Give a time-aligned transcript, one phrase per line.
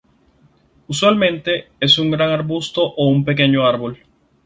[0.87, 3.99] Usualmente es un gran arbusto o un pequeño árbol.